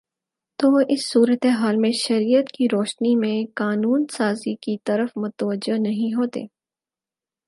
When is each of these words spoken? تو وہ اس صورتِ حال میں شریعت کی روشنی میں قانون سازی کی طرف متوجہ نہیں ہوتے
تو 0.59 0.71
وہ 0.71 0.81
اس 0.89 1.01
صورتِ 1.11 1.47
حال 1.49 1.75
میں 1.75 1.91
شریعت 1.91 2.51
کی 2.51 2.67
روشنی 2.71 3.15
میں 3.15 3.37
قانون 3.55 4.05
سازی 4.11 4.55
کی 4.55 4.77
طرف 4.85 5.09
متوجہ 5.15 5.77
نہیں 5.77 6.13
ہوتے 6.13 6.45